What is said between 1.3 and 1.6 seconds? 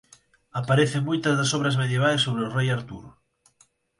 das